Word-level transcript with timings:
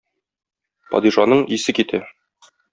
Падишаның 0.95 1.45
исе 1.59 1.79
китә. 1.83 2.03